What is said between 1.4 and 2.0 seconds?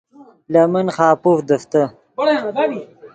دیفتے